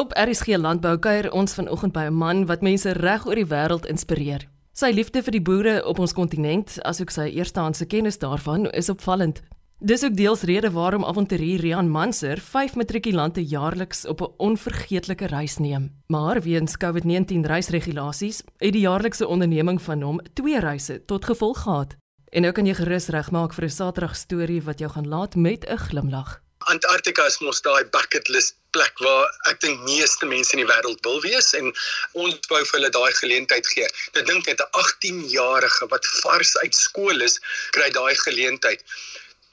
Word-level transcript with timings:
Op 0.00 0.12
RSG 0.16 0.56
Landbou 0.56 0.94
kuier 0.98 1.26
ons 1.36 1.52
vanoggend 1.54 1.92
by 1.92 2.06
'n 2.08 2.14
man 2.14 2.46
wat 2.46 2.62
mense 2.62 2.92
reg 2.92 3.26
oor 3.26 3.34
die 3.34 3.46
wêreld 3.46 3.86
inspireer. 3.86 4.48
Sy 4.72 4.90
liefde 4.96 5.22
vir 5.22 5.32
die 5.32 5.42
boere 5.42 5.84
op 5.84 5.98
ons 5.98 6.12
kontinent, 6.12 6.78
asook 6.82 7.10
sy 7.10 7.28
eerstehandse 7.28 7.86
kennis 7.86 8.18
daarvan, 8.18 8.70
is 8.70 8.88
opvallend. 8.88 9.42
Dis 9.78 10.04
ook 10.04 10.16
deels 10.16 10.42
rede 10.42 10.70
waarom 10.70 11.04
avonturier 11.04 11.60
Rian 11.60 11.90
Manser 11.90 12.40
5 12.40 12.74
matrikulante 12.74 13.44
jaarliks 13.44 14.06
op 14.06 14.20
'n 14.20 14.32
onvergeetlike 14.36 15.26
reis 15.26 15.58
neem. 15.58 15.90
Maar 16.06 16.40
weens 16.42 16.76
COVID-19 16.76 17.46
reisregulasies, 17.46 18.42
het 18.56 18.72
die 18.72 18.86
jaarlikse 18.88 19.26
onderneming 19.26 19.82
van 19.82 20.02
hom 20.02 20.20
twee 20.32 20.60
reise 20.60 21.04
tot 21.04 21.24
gevolg 21.24 21.62
gehad. 21.62 21.96
En 22.32 22.42
nou 22.42 22.52
kan 22.52 22.66
jy 22.66 22.74
gerus 22.74 23.08
regmaak 23.08 23.52
vir 23.52 23.64
'n 23.64 23.70
Saterdag 23.70 24.16
storie 24.16 24.62
wat 24.62 24.78
jou 24.78 24.90
gaan 24.90 25.08
laat 25.08 25.34
met 25.34 25.66
'n 25.68 25.76
glimlag. 25.76 26.40
Antarktika 26.58 27.26
is 27.26 27.40
mos 27.40 27.60
daai 27.60 27.84
bucket 27.84 28.28
list 28.28 28.59
plek 28.76 29.02
waar 29.04 29.28
ek 29.50 29.60
dink 29.64 29.80
meeste 29.86 30.26
mense 30.26 30.52
in 30.56 30.62
die 30.62 30.70
wêreld 30.70 31.00
wil 31.06 31.20
wees 31.24 31.52
en 31.58 31.72
ons 32.12 32.38
wou 32.52 32.60
vir 32.60 32.76
hulle 32.78 32.92
daai 32.96 33.12
geleentheid 33.20 33.66
gee. 33.74 33.88
Ek 34.14 34.26
dink 34.26 34.46
net 34.46 34.60
'n 34.60 34.70
18-jarige 34.82 35.90
wat 35.94 36.06
vars 36.22 36.56
uit 36.64 36.74
skool 36.74 37.20
is, 37.28 37.38
kry 37.76 37.90
daai 37.90 38.14
geleentheid. 38.24 38.84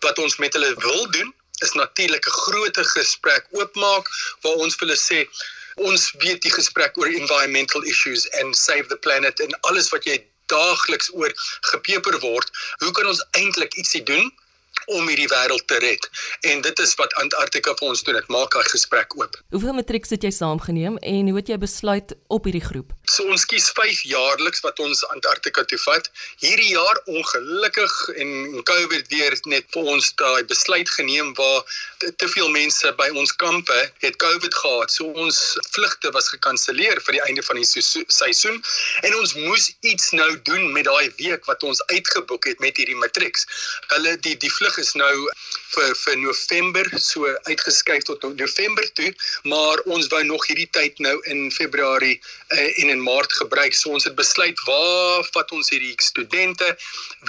Wat 0.06 0.20
ons 0.20 0.38
met 0.38 0.54
hulle 0.54 0.74
wil 0.86 1.12
doen 1.12 1.34
is 1.66 1.74
natuurlik 1.74 2.26
'n 2.28 2.40
groot 2.46 2.78
gesprek 2.96 3.46
oopmaak 3.52 4.06
waar 4.42 4.58
ons 4.66 4.76
vir 4.76 4.88
hulle 4.88 5.00
sê 5.00 5.20
ons 5.76 6.12
weet 6.24 6.42
die 6.42 6.54
gesprek 6.54 6.98
oor 6.98 7.08
environmental 7.08 7.84
issues 7.84 8.26
and 8.42 8.56
save 8.56 8.88
the 8.90 8.98
planet 9.06 9.40
en 9.40 9.60
alles 9.70 9.90
wat 9.90 10.06
jy 10.06 10.18
daagliks 10.46 11.10
oor 11.14 11.32
gepeper 11.72 12.20
word. 12.20 12.52
Hoe 12.80 12.92
kan 12.92 13.06
ons 13.06 13.24
eintlik 13.32 13.74
ietsie 13.74 14.04
doen 14.04 14.32
om 14.88 15.08
hierdie 15.08 15.28
wêreld 15.28 15.68
te 15.68 15.80
red. 15.84 16.10
En 16.48 16.62
dit 16.62 16.80
is 16.80 16.94
wat 17.00 17.14
Antarktika 17.22 17.74
vir 17.80 17.88
ons 17.92 18.04
doen. 18.08 18.16
Dit 18.18 18.30
maak 18.32 18.56
daai 18.56 18.70
gesprek 18.72 19.16
oop. 19.20 19.36
Hoeveel 19.56 19.76
matrieks 19.76 20.14
het 20.16 20.24
jy 20.24 20.32
saamgeneem 20.32 20.98
en 20.98 21.32
hoe 21.32 21.40
het 21.40 21.52
jy 21.52 21.58
besluit 21.62 22.14
op 22.34 22.48
hierdie 22.48 22.64
groep? 22.64 22.94
So 23.12 23.28
ons 23.32 23.46
kies 23.50 23.68
5 23.76 24.04
jaarliks 24.08 24.64
wat 24.66 24.80
ons 24.84 25.04
Antarktika 25.12 25.66
toe 25.68 25.80
vat. 25.84 26.08
Hierdie 26.44 26.70
jaar 26.72 27.02
ongelukkig 27.06 27.96
en 28.24 28.64
COVID 28.68 29.12
weer 29.12 29.36
net 29.52 29.68
vir 29.76 29.92
ons 29.96 30.10
daai 30.20 30.44
besluit 30.48 30.90
geneem 30.96 31.34
waar 31.38 31.64
te, 32.00 32.14
te 32.16 32.28
veel 32.32 32.50
mense 32.56 32.94
by 33.00 33.10
ons 33.20 33.36
kampe 33.44 33.78
het 34.04 34.20
COVID 34.24 34.56
gehad. 34.56 34.92
So 34.92 35.12
ons 35.26 35.40
vlugte 35.76 36.12
was 36.16 36.32
gekanselleer 36.32 37.02
vir 37.04 37.20
die 37.20 37.24
einde 37.28 37.44
van 37.44 37.60
die 37.60 37.68
seisoen 37.68 38.62
en 39.04 39.20
ons 39.20 39.36
moes 39.36 39.70
iets 39.82 40.12
nou 40.16 40.30
doen 40.48 40.72
met 40.72 40.88
daai 40.88 41.12
week 41.20 41.46
wat 41.52 41.64
ons 41.68 41.84
uitgeboek 41.92 42.50
het 42.54 42.64
met 42.64 42.80
hierdie 42.80 42.98
matrieks. 43.00 43.48
Hulle 43.92 44.16
die 44.24 44.38
die 44.40 44.52
vlug 44.54 44.77
is 44.82 44.94
nou 45.00 45.14
vir 45.76 45.94
vir 46.02 46.18
November 46.24 46.90
so 47.00 47.30
uitgeskuif 47.50 48.04
tot 48.10 48.26
November 48.40 48.88
toe, 49.00 49.12
maar 49.54 49.84
ons 49.98 50.10
wou 50.14 50.24
nog 50.24 50.48
hierdie 50.50 50.70
tyd 50.80 51.00
nou 51.04 51.16
in 51.34 51.48
Februarie 51.52 52.18
uh, 52.18 52.82
en 52.84 52.94
in 52.96 53.04
Maart 53.04 53.34
gebruik. 53.42 53.76
So 53.78 53.94
ons 53.98 54.08
het 54.10 54.18
besluit 54.20 54.66
waar 54.70 55.24
vat 55.32 55.56
ons 55.56 55.72
hierdie 55.74 55.96
studente 56.10 56.74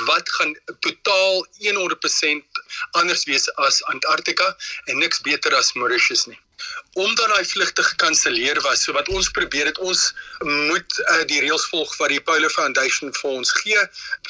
wat 0.09 0.35
gaan 0.39 0.57
totaal 0.87 1.47
100% 1.63 2.65
anders 3.03 3.25
wees 3.31 3.49
as 3.69 3.83
Antarktika 3.95 4.53
en 4.87 5.01
niks 5.05 5.25
beter 5.27 5.57
as 5.57 5.75
Mauritius 5.75 6.29
nie 6.33 6.41
omdat 6.99 7.31
daai 7.33 7.45
vlugte 7.45 7.83
gekanselleer 7.83 8.61
was, 8.65 8.83
so 8.83 8.93
wat 8.97 9.09
ons 9.15 9.31
probeer 9.37 9.71
het 9.71 9.79
ons 9.79 10.03
moet 10.45 10.99
uh, 11.05 11.23
die 11.31 11.41
reëls 11.45 11.67
volg 11.73 11.95
wat 12.01 12.13
die 12.13 12.21
Polar 12.21 12.53
Foundation 12.55 13.13
vir 13.15 13.31
ons 13.31 13.53
gee, 13.61 13.85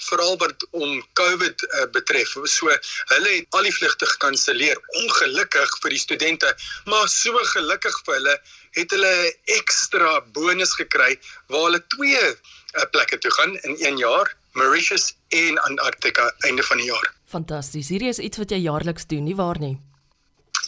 veral 0.09 0.37
wat 0.43 0.67
om 0.71 0.99
COVID 1.21 1.65
uh, 1.69 1.87
betref. 1.95 2.37
So 2.45 2.73
hulle 3.15 3.35
het 3.35 3.59
al 3.59 3.69
die 3.69 3.75
vlugte 3.75 4.09
gekanselleer, 4.15 4.81
ongelukkig 5.05 5.79
vir 5.83 5.97
die 5.97 6.03
studente, 6.03 6.55
maar 6.91 7.09
so 7.13 7.37
gelukkig 7.55 7.97
vir 8.07 8.19
hulle 8.19 8.37
het 8.77 8.93
hulle 8.95 9.15
ekstra 9.59 10.19
bonus 10.37 10.75
gekry 10.79 11.15
waar 11.49 11.69
hulle 11.71 11.83
twee 11.97 12.25
uh, 12.29 12.85
plekke 12.93 13.19
toe 13.19 13.33
gaan 13.39 13.57
in 13.63 13.79
1 13.79 14.03
jaar, 14.05 14.35
Mauritius 14.59 15.13
en 15.29 15.59
Antarktika 15.69 16.33
einde 16.49 16.63
van 16.63 16.81
die 16.81 16.89
jaar. 16.91 17.13
Fantasties. 17.29 17.91
Hierdie 17.93 18.09
is 18.09 18.19
iets 18.19 18.41
wat 18.41 18.53
jy 18.53 18.63
jaarliks 18.65 19.07
doen, 19.07 19.25
nie 19.29 19.37
waar 19.37 19.61
nie? 19.61 19.77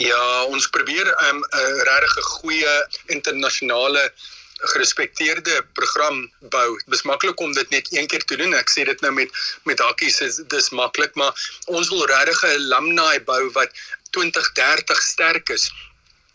Ja, 0.00 0.44
ons 0.48 0.66
probeer 0.72 1.06
'n 1.06 1.26
um, 1.28 1.40
regtig 1.84 2.24
goeie 2.40 2.74
internasionale 3.06 4.12
gerespekteerde 4.72 5.66
program 5.72 6.32
bou. 6.38 6.80
Dis 6.86 7.02
maklik 7.02 7.40
om 7.40 7.52
dit 7.52 7.68
net 7.68 7.86
een 7.92 8.06
keer 8.06 8.24
te 8.24 8.36
doen. 8.36 8.54
Ek 8.54 8.72
sê 8.72 8.84
dit 8.88 9.00
nou 9.00 9.12
met 9.12 9.30
met 9.68 9.78
hakkies 9.78 10.20
is 10.20 10.40
dis 10.54 10.70
maklik, 10.70 11.14
maar 11.14 11.36
ons 11.66 11.88
wil 11.88 12.06
regtig 12.06 12.42
'n 12.44 12.48
alumni 12.48 13.20
bou 13.24 13.50
wat 13.52 13.70
2030 14.16 15.02
sterk 15.02 15.48
is. 15.48 15.70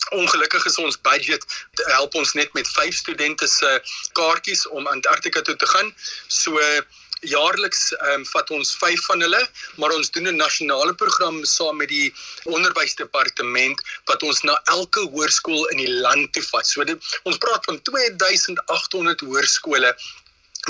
Ongelukkig 0.09 0.65
is 0.65 0.77
ons 0.77 1.01
budget 1.01 1.45
help 1.97 2.15
ons 2.15 2.33
net 2.33 2.53
met 2.53 2.67
5 2.67 2.93
studente 2.93 3.47
se 3.47 3.81
kaartjies 4.13 4.67
om 4.67 4.87
Antarktika 4.87 5.41
toe 5.41 5.55
te 5.55 5.67
gaan. 5.67 5.93
So 6.27 6.61
jaarliks 7.31 7.91
ehm 7.95 8.21
um, 8.21 8.25
vat 8.31 8.51
ons 8.57 8.73
5 8.81 9.05
van 9.09 9.21
hulle, 9.25 9.41
maar 9.81 9.95
ons 9.97 10.11
doen 10.11 10.27
'n 10.31 10.41
nasionale 10.41 10.95
program 11.03 11.43
saam 11.45 11.77
met 11.77 11.89
die 11.89 12.13
onderwysdepartement 12.43 13.81
wat 14.11 14.23
ons 14.23 14.41
na 14.41 14.59
elke 14.77 15.07
hoërskool 15.15 15.65
in 15.73 15.77
die 15.85 15.93
land 16.05 16.33
toe 16.33 16.43
vat. 16.51 16.67
So 16.67 16.83
dit, 16.83 17.17
ons 17.23 17.37
praat 17.37 17.65
van 17.65 17.81
2800 17.81 19.19
hoërskole 19.29 19.95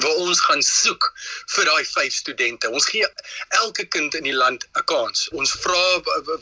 waar 0.04 0.16
ons 0.16 0.40
gaan 0.40 0.64
soek 0.64 1.08
vir 1.56 1.68
daai 1.70 1.86
vyf 1.88 2.14
studente. 2.14 2.70
Ons 2.70 2.88
gee 2.92 3.08
elke 3.60 3.86
kind 3.96 4.16
in 4.20 4.28
die 4.28 4.36
land 4.36 4.66
'n 4.76 4.84
kans. 4.92 5.30
Ons 5.32 5.52
vra 5.64 5.86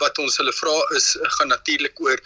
wat 0.01 0.17
ons 0.17 0.37
hulle 0.37 0.53
vra 0.53 0.77
is 0.97 1.17
gaan 1.37 1.53
natuurlik 1.53 1.99
oor 2.01 2.19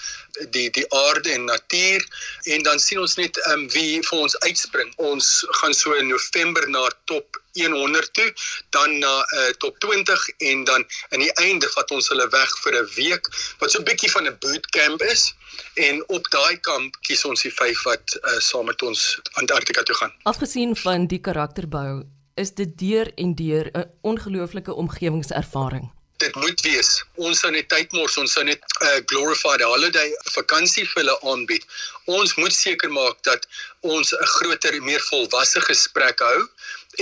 die 0.56 0.69
die 0.69 0.86
aarde 0.94 1.31
en 1.31 1.46
natuur 1.46 2.06
en 2.54 2.64
dan 2.64 2.80
sien 2.80 3.00
ons 3.00 3.18
net 3.18 3.40
um, 3.52 3.68
wie 3.75 4.02
vir 4.02 4.19
ons 4.19 4.40
uitspring. 4.40 4.94
Ons 4.98 5.46
gaan 5.59 5.74
so 5.74 5.94
in 5.94 6.08
November 6.08 6.69
na 6.69 6.88
top 7.06 7.42
100 7.66 8.13
toe, 8.13 8.34
dan 8.69 9.00
na 9.00 9.25
uh, 9.38 9.50
top 9.57 9.79
20 9.79 10.29
en 10.38 10.63
dan 10.63 10.85
aan 11.09 11.19
die 11.19 11.34
einde 11.34 11.69
vat 11.69 11.91
ons 11.91 12.07
hulle 12.07 12.28
weg 12.29 12.51
vir 12.63 12.73
'n 12.81 12.90
week 12.95 13.29
wat 13.59 13.72
so 13.72 13.79
'n 13.79 13.84
bietjie 13.84 14.12
van 14.12 14.28
'n 14.28 14.38
bootcamp 14.40 15.01
is 15.01 15.34
en 15.73 16.03
op 16.07 16.29
daai 16.29 16.57
kamp 16.59 16.95
kies 17.01 17.25
ons 17.25 17.41
die 17.41 17.51
vyf 17.51 17.84
wat 17.84 18.19
uh, 18.22 18.40
saam 18.40 18.66
met 18.66 18.81
ons 18.81 19.19
Antarktika 19.34 19.84
toe 19.84 19.95
gaan. 19.95 20.13
Afgesien 20.23 20.75
van 20.75 21.07
die 21.07 21.22
karakterbou, 21.22 22.03
is 22.38 22.53
dit 22.53 22.78
deur 22.78 23.12
en 23.16 23.35
deur 23.35 23.69
'n 23.74 23.85
ongelooflike 24.01 24.74
omgewingservaring. 24.74 25.91
Dit 26.18 26.35
moet 26.35 26.62
wees. 26.62 27.06
Ons 27.16 27.39
sou 27.39 27.51
net 27.51 27.69
tyd 27.69 27.91
mors, 27.91 28.18
ons 28.18 28.31
sou 28.31 28.44
net 28.44 28.62
'n 28.62 28.85
uh, 28.85 29.01
glorified 29.06 29.62
holiday 29.62 30.09
vakansie 30.34 30.85
vir 30.85 31.03
hulle 31.03 31.18
aanbied. 31.22 31.66
Ons 32.06 32.35
moet 32.35 32.53
seker 32.53 32.89
maak 32.89 33.24
dat 33.24 33.47
ons 33.81 34.13
'n 34.13 34.25
groter, 34.38 34.81
meer 34.81 35.01
volwasse 35.09 35.62
gesprek 35.62 36.19
hou 36.19 36.50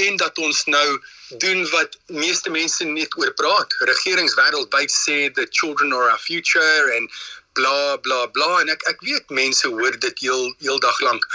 en 0.03 0.17
dat 0.21 0.37
ons 0.37 0.63
nou 0.65 0.87
doen 1.43 1.63
wat 1.71 1.97
meeste 2.07 2.49
mense 2.49 2.83
net 2.83 3.17
oor 3.19 3.31
praat. 3.39 3.75
Regerings 3.89 4.35
wêreldwyd 4.39 4.91
sê 4.91 5.17
the 5.33 5.47
children 5.51 5.93
are 5.93 6.09
our 6.11 6.21
future 6.21 6.91
en 6.97 7.09
bla 7.53 7.97
bla 8.07 8.25
bla 8.37 8.49
en 8.61 8.71
ek 8.73 8.83
ek 8.91 9.05
weet 9.09 9.31
mense 9.41 9.67
hoor 9.67 9.95
dit 10.07 10.25
heel 10.27 10.51
heeldag 10.63 10.99
lank. 11.07 11.27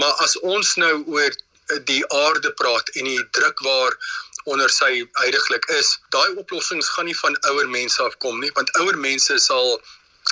Maar 0.00 0.14
as 0.26 0.36
ons 0.40 0.76
nou 0.82 0.94
oor 1.16 1.30
eh, 1.30 1.80
die 1.90 2.02
aarde 2.20 2.52
praat 2.60 2.94
en 2.94 3.10
die 3.10 3.24
druk 3.38 3.60
waar 3.66 3.98
onder 4.44 4.70
sy 4.70 4.92
heidaglik 5.22 5.66
is, 5.80 5.94
daai 6.12 6.36
oplossings 6.36 6.88
gaan 6.94 7.08
nie 7.08 7.18
van 7.20 7.36
ouer 7.50 7.68
mense 7.68 8.02
afkom 8.02 8.40
nie, 8.44 8.52
want 8.58 8.72
ouer 8.82 8.98
mense 9.00 9.38
sal 9.40 9.78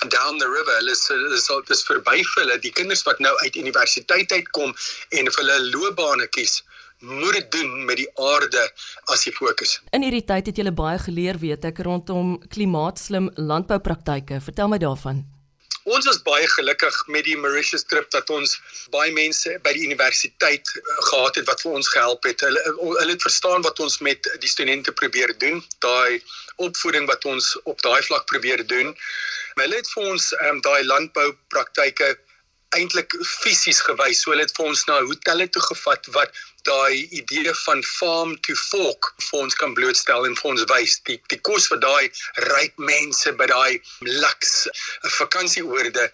down 0.09 0.39
the 0.39 0.49
river 0.49 0.79
is 0.91 1.11
is 1.11 1.51
al 1.51 1.63
dis 1.69 1.85
verby 1.85 2.23
vir 2.25 2.43
hulle 2.43 2.59
die 2.65 2.73
kinders 2.79 3.05
wat 3.09 3.19
nou 3.21 3.33
uit 3.45 3.57
universiteit 3.61 4.33
uitkom 4.33 4.73
en 5.19 5.29
vir 5.29 5.41
hulle 5.43 5.59
loopbane 5.75 6.29
kies 6.37 6.63
moet 7.03 7.33
dit 7.33 7.53
doen 7.59 7.85
met 7.85 7.97
die 7.97 8.09
aarde 8.15 8.63
as 9.13 9.27
die 9.27 9.35
fokus. 9.35 9.81
In 9.91 10.07
hierdie 10.07 10.25
tyd 10.25 10.49
het 10.51 10.59
jy 10.59 10.73
baie 10.73 10.99
geleer 11.03 11.39
weet 11.43 11.67
ek 11.69 11.83
rondom 11.87 12.39
klimaatslim 12.49 13.31
landboupraktyke. 13.37 14.41
Vertel 14.41 14.71
my 14.73 14.79
daarvan. 14.83 15.25
Ons 15.91 16.07
is 16.07 16.21
baie 16.23 16.47
gelukkig 16.47 16.95
met 17.11 17.25
die 17.27 17.35
Mauritius 17.37 17.83
trip 17.91 18.07
dat 18.15 18.31
ons 18.31 18.55
baie 18.95 19.11
mense 19.13 19.51
by 19.65 19.73
die 19.75 19.89
universiteit 19.89 20.69
eh, 20.79 20.83
gehad 21.09 21.41
het 21.41 21.49
wat 21.51 21.65
vir 21.65 21.79
ons 21.79 21.89
gehelp 21.91 22.29
het. 22.29 22.45
Hulle 22.47 22.63
hulle 22.79 23.11
het 23.11 23.27
verstaan 23.27 23.67
wat 23.67 23.83
ons 23.83 23.99
met 23.99 24.29
die 24.45 24.51
studente 24.51 24.95
probeer 24.95 25.35
doen, 25.43 25.59
daai 25.83 26.23
opvoeding 26.63 27.09
wat 27.11 27.27
ons 27.27 27.57
op 27.65 27.83
daai 27.83 27.99
vlak 28.07 28.29
probeer 28.31 28.63
doen. 28.67 28.95
Hulle 29.59 29.81
het 29.81 29.91
vir 29.97 30.13
ons 30.13 30.29
um, 30.47 30.63
daai 30.63 30.85
landboupraktyke 30.87 32.15
eintlik 32.79 33.15
fisies 33.27 33.81
gewys. 33.87 34.23
So 34.23 34.33
hulle 34.33 34.47
het 34.47 34.55
vir 34.57 34.71
ons 34.71 34.85
na 34.89 35.01
hotelle 35.09 35.49
toe 35.53 35.63
gevat 35.69 36.09
wat 36.17 36.43
daai 36.69 37.09
idee 37.11 37.55
van 37.65 37.83
farm 37.83 38.37
to 38.47 38.55
fork 38.55 39.11
vir 39.27 39.41
ons 39.41 39.57
kan 39.59 39.75
blootstel 39.75 40.27
en 40.29 40.37
vir 40.39 40.51
ons 40.53 40.65
wys 40.71 40.99
die 41.09 41.19
die 41.33 41.41
kos 41.49 41.69
wat 41.73 41.83
daai 41.83 42.05
ryk 42.53 42.79
mense 42.93 43.35
by 43.41 43.49
daai 43.51 43.81
luks 44.07 44.55
vakansieoorde 45.19 46.07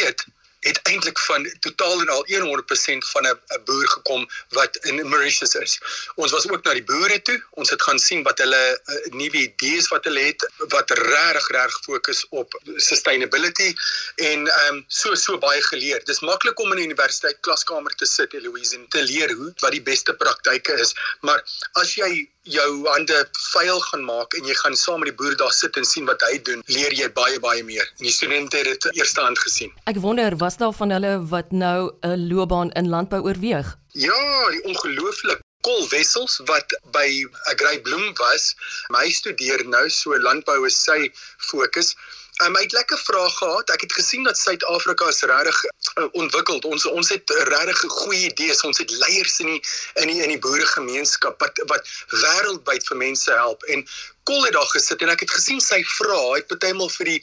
eet 0.00 0.26
het 0.66 0.80
eintlik 0.82 1.18
van 1.18 1.46
totaal 1.60 2.00
en 2.00 2.08
al 2.08 2.24
100% 2.26 3.10
van 3.12 3.26
'n 3.26 3.38
boer 3.64 3.88
gekom 3.88 4.28
wat 4.48 4.76
in 4.76 5.08
Mauritius 5.08 5.54
is. 5.54 5.78
Ons 6.14 6.30
was 6.30 6.48
ook 6.48 6.64
na 6.64 6.72
die 6.72 6.84
boere 6.84 7.22
toe. 7.22 7.38
Ons 7.50 7.70
het 7.70 7.82
gaan 7.82 7.98
sien 7.98 8.22
wat 8.22 8.38
hulle 8.38 8.64
uh, 8.84 8.94
nuwe 9.20 9.38
idees 9.48 9.88
wat 9.88 10.04
hulle 10.04 10.20
het 10.20 10.46
wat 10.74 10.90
regtig 10.90 11.48
reg 11.48 11.78
fokus 11.84 12.26
op 12.30 12.60
sustainability 12.76 13.74
en 14.16 14.46
ehm 14.46 14.74
um, 14.74 14.84
so 14.88 15.14
so 15.14 15.38
baie 15.38 15.62
geleer. 15.62 16.04
Dis 16.04 16.20
maklik 16.20 16.58
om 16.60 16.72
in 16.72 16.78
'n 16.78 16.88
universiteit 16.90 17.40
klaskamer 17.40 17.94
te 17.94 18.06
sit, 18.06 18.32
Eloise, 18.34 18.74
en 18.74 18.88
te 18.88 19.02
leer 19.02 19.32
hoe 19.32 19.52
wat 19.58 19.70
die 19.70 19.82
beste 19.82 20.14
praktyke 20.14 20.72
is, 20.72 20.94
maar 21.20 21.44
as 21.72 21.94
jy 21.94 22.28
jou 22.46 22.86
hande 22.88 23.16
vuil 23.52 23.80
gaan 23.80 24.04
maak 24.06 24.34
en 24.38 24.46
jy 24.48 24.54
gaan 24.62 24.76
saam 24.78 25.02
met 25.02 25.10
die 25.10 25.16
boer 25.18 25.36
daar 25.36 25.52
sit 25.54 25.76
en 25.76 25.84
sien 25.84 26.06
wat 26.06 26.22
hy 26.28 26.38
doen, 26.48 26.62
leer 26.66 26.94
jy 26.94 27.08
baie 27.16 27.40
baie 27.42 27.64
meer. 27.66 27.86
En 27.98 28.06
die 28.08 28.14
studente 28.14 28.56
het 28.56 28.70
dit 28.70 29.00
eerstehand 29.00 29.38
gesien. 29.38 29.72
Ek 29.90 29.98
wonder 30.02 30.36
was 30.42 30.58
daar 30.60 30.74
van 30.76 30.94
hulle 30.94 31.16
wat 31.32 31.52
nou 31.52 31.90
'n 32.02 32.28
loopbaan 32.28 32.70
in 32.72 32.88
landbou 32.88 33.22
oorweeg? 33.22 33.76
Ja, 33.92 34.50
die 34.50 34.62
ongelooflik 34.62 35.40
Kol 35.66 35.88
Wessels 35.90 36.36
wat 36.46 36.74
by 36.94 37.26
Agrey 37.50 37.80
Bloem 37.82 38.12
was, 38.20 38.54
my 38.94 39.08
studeer 39.10 39.64
nou 39.66 39.88
so 39.90 40.14
landbou 40.22 40.60
is 40.68 40.76
sy 40.84 41.10
fokus. 41.50 41.96
Um, 42.44 42.56
ek 42.56 42.66
het 42.68 42.72
lekker 42.72 42.98
vrae 43.00 43.28
gehad. 43.30 43.70
Ek 43.72 43.80
het 43.80 43.92
gesien 43.96 44.26
dat 44.28 44.36
Suid-Afrika 44.38 45.08
is 45.08 45.22
regtig 45.24 45.60
uh, 45.64 46.04
ontwikkeld. 46.12 46.64
Ons 46.68 46.84
ons 46.86 47.08
het 47.08 47.30
regtig 47.48 47.80
goeie 47.80 48.26
idees. 48.28 48.60
Ons 48.60 48.78
het 48.82 48.90
leiers 48.90 49.38
in 49.40 49.54
die 49.54 49.62
in 50.02 50.12
die 50.12 50.18
in 50.22 50.34
die 50.34 50.42
boeregemeenskap 50.44 51.40
wat 51.40 51.62
wat 51.72 51.88
wêreldwyd 52.12 52.84
vir 52.90 53.00
mense 53.00 53.32
help. 53.32 53.64
En 53.72 53.86
Kol 54.26 54.42
het 54.44 54.56
daar 54.56 54.70
gesit 54.72 55.02
en 55.04 55.12
ek 55.12 55.22
het 55.22 55.30
gesien 55.30 55.60
sy 55.62 55.78
vra, 55.86 56.16
hy 56.32 56.40
het 56.40 56.48
partymal 56.50 56.90
vir 56.98 57.12
die 57.12 57.20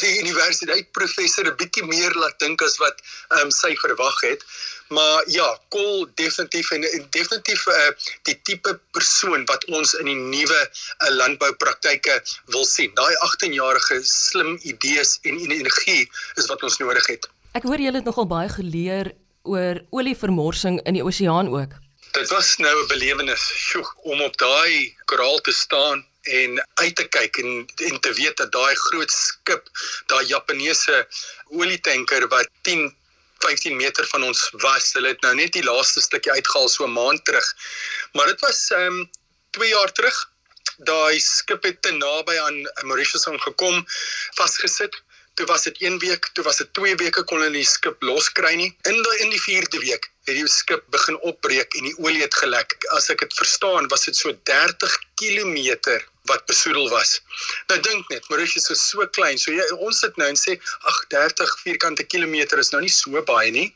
die 0.00 0.12
universiteit 0.22 0.92
professor 0.96 1.48
'n 1.50 1.56
bietjie 1.58 1.84
meer 1.84 2.14
laat 2.14 2.38
dink 2.38 2.62
as 2.62 2.78
wat 2.82 3.02
ehm 3.02 3.46
um, 3.46 3.50
sy 3.50 3.74
verwag 3.82 4.20
het. 4.22 4.44
Maar 4.94 5.24
ja, 5.26 5.48
Kol 5.68 6.06
definitief 6.14 6.70
en, 6.70 6.84
en 6.84 7.06
definitief 7.10 7.66
uh, 7.66 7.90
die 8.22 8.36
tipe 8.42 8.78
persoon 8.92 9.44
wat 9.50 9.64
ons 9.64 9.94
in 9.94 10.06
die 10.06 10.14
nuwe 10.14 10.60
uh, 10.62 11.10
landboupraktyke 11.10 12.20
wil 12.54 12.64
sien. 12.64 12.94
Daai 12.94 13.14
18-jarige 13.26 14.00
slim 14.04 14.58
idees 14.62 15.18
en, 15.22 15.40
en 15.40 15.50
energie 15.50 16.10
is 16.36 16.46
wat 16.46 16.62
ons 16.62 16.78
nodig 16.78 17.06
het. 17.06 17.28
Ek 17.54 17.66
hoor 17.66 17.80
julle 17.80 18.02
het 18.02 18.06
nogal 18.06 18.26
baie 18.30 18.48
geleer 18.48 19.12
oor 19.42 19.82
olievermorsing 19.90 20.80
in 20.86 20.98
die 20.98 21.04
oseaan 21.04 21.48
ook. 21.48 21.74
Dit 22.14 22.30
was 22.30 22.56
nou 22.62 22.74
'n 22.82 22.88
belewenis, 22.88 23.42
sjoe, 23.68 23.86
om 24.02 24.22
op 24.22 24.36
daai 24.38 24.94
kraal 25.04 25.38
te 25.42 25.52
staan 25.52 26.06
en 26.24 26.60
uit 26.74 26.96
te 26.96 27.04
kyk 27.08 27.36
en 27.36 27.66
en 27.88 28.00
te 28.00 28.12
weet 28.12 28.36
dat 28.36 28.52
daai 28.52 28.74
groot 28.74 29.10
skip, 29.10 29.68
daai 30.06 30.24
Japaneese 30.26 31.06
olietanker 31.48 32.28
wat 32.28 32.48
10 32.62 32.92
15 33.44 33.76
meter 33.76 34.06
van 34.06 34.22
ons 34.24 34.50
was, 34.62 34.92
hulle 34.96 35.08
het 35.12 35.20
nou 35.20 35.34
net 35.36 35.52
die 35.52 35.64
laaste 35.64 36.00
stukkie 36.00 36.32
uitgehaal 36.32 36.68
so 36.68 36.86
'n 36.86 36.96
maand 36.96 37.24
terug. 37.24 37.48
Maar 38.12 38.26
dit 38.26 38.40
was 38.40 38.70
ehm 38.70 38.86
um, 38.86 39.10
2 39.50 39.68
jaar 39.68 39.92
terug. 39.92 40.16
Daai 40.76 41.20
skip 41.20 41.62
het 41.62 41.82
te 41.82 41.92
naby 41.92 42.38
aan 42.38 42.56
Mauritius 42.82 43.26
aangekom, 43.28 43.84
vasgesit. 44.34 45.02
Toe 45.34 45.46
was 45.46 45.62
dit 45.62 45.78
1 45.82 45.98
week, 45.98 46.30
toe 46.32 46.44
was 46.44 46.56
dit 46.62 46.72
2 46.78 46.94
weke 46.94 47.24
kon 47.24 47.40
hulle 47.42 47.58
die 47.58 47.66
skip 47.66 48.02
loskry 48.02 48.54
nie. 48.54 48.70
In 48.90 49.02
die 49.02 49.16
in 49.24 49.30
die 49.34 49.42
4de 49.42 49.80
week 49.82 50.10
het 50.24 50.36
die 50.38 50.48
skip 50.48 50.84
begin 50.94 51.18
opbreek 51.20 51.74
en 51.74 51.88
die 51.90 51.96
olie 51.98 52.22
het 52.22 52.34
gelek. 52.40 52.76
As 52.96 53.10
ek 53.12 53.24
dit 53.26 53.34
verstaan, 53.42 53.88
was 53.92 54.06
dit 54.08 54.16
so 54.16 54.32
30 54.50 54.98
km 55.20 55.56
wat 56.30 56.46
besoedel 56.48 56.88
was. 56.88 57.18
Nou 57.68 57.76
dink 57.84 58.08
net, 58.08 58.24
Mauritius 58.30 58.70
is 58.72 58.80
so 58.80 59.04
klein. 59.16 59.36
So 59.40 59.52
jy 59.52 59.64
ons 59.84 60.00
sit 60.00 60.16
nou 60.20 60.28
en 60.30 60.38
sê, 60.40 60.56
ag 60.88 61.00
30 61.12 61.52
vierkante 61.64 62.06
kilometer 62.08 62.62
is 62.62 62.72
nou 62.72 62.80
nie 62.84 62.92
so 62.92 63.20
baie 63.28 63.50
nie, 63.52 63.66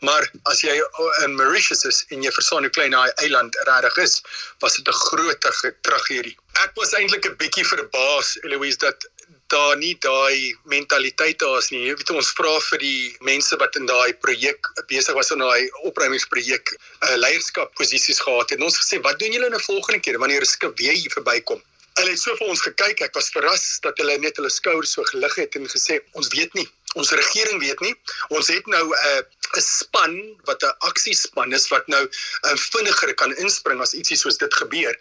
maar 0.00 0.24
as 0.48 0.62
jy 0.64 0.78
in 1.26 1.36
Mauritius 1.36 1.84
is 1.90 2.00
en 2.14 2.24
jy 2.24 2.32
verstaan 2.32 2.64
hoe 2.64 2.72
klein 2.72 2.96
daai 2.96 3.12
eiland 3.26 3.58
regtig 3.68 4.00
is, 4.06 4.22
was 4.64 4.78
dit 4.80 4.88
'n 4.88 5.00
groot 5.04 5.50
tragedie. 5.82 6.36
Ek 6.64 6.72
was 6.80 6.94
eintlik 6.96 7.26
'n 7.28 7.36
bietjie 7.36 7.66
verbaas, 7.66 8.38
Eloise, 8.42 8.78
dat 8.78 9.08
daar 9.48 9.76
nie 9.80 9.94
daai 10.04 10.56
mentaliteit 10.68 11.38
daar 11.38 11.58
is 11.58 11.70
nie. 11.72 11.80
Jy 11.86 11.94
weet 12.00 12.10
ons 12.12 12.32
vra 12.36 12.52
vir 12.68 12.82
die 12.82 13.16
mense 13.24 13.56
wat 13.60 13.76
in 13.80 13.88
daai 13.88 14.12
projek 14.24 14.68
besig 14.90 15.16
was 15.16 15.32
aan 15.32 15.44
daai 15.44 15.70
opruimingsprojek 15.88 16.74
uh, 16.74 17.16
leierskap 17.16 17.72
posisies 17.78 18.20
gehad 18.24 18.50
het. 18.50 18.58
En 18.58 18.66
ons 18.68 18.78
gesê, 18.82 19.00
"Wat 19.00 19.18
doen 19.18 19.32
julle 19.32 19.46
in 19.46 19.54
'n 19.54 19.68
volgende 19.70 20.00
keer 20.00 20.18
wanneer 20.18 20.42
'n 20.42 20.52
skip 20.54 20.78
weer 20.78 20.92
hier 20.92 21.10
verbykom?" 21.10 21.62
Hulle 21.98 22.10
het 22.10 22.20
so 22.20 22.36
vir 22.36 22.46
ons 22.46 22.60
gekyk. 22.62 23.00
Ek 23.00 23.14
was 23.14 23.30
verras 23.34 23.80
dat 23.82 23.98
hulle 23.98 24.18
net 24.18 24.36
hulle 24.36 24.50
skouers 24.50 24.92
so 24.92 25.02
gelig 25.02 25.34
het 25.34 25.54
en 25.54 25.66
gesê, 25.66 26.00
"Ons 26.12 26.28
weet 26.28 26.54
nie. 26.54 26.68
Ons 26.94 27.10
regering 27.10 27.58
weet 27.60 27.80
nie. 27.80 27.94
Ons 28.28 28.48
het 28.48 28.66
nou 28.66 28.84
'n 28.84 28.92
uh, 28.92 29.22
'n 29.56 29.60
span 29.60 30.14
wat 30.44 30.62
'n 30.62 30.76
aksiespan 30.78 31.52
is 31.52 31.68
wat 31.68 31.88
nou 31.88 32.04
uh, 32.04 32.56
vinniger 32.56 33.14
kan 33.14 33.36
inspring 33.36 33.80
as 33.80 33.94
ietsie 33.94 34.16
soos 34.16 34.36
dit 34.36 34.54
gebeur." 34.54 34.94